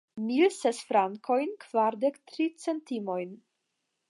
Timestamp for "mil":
0.27-0.45